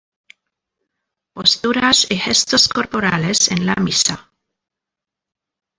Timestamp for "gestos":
2.15-2.67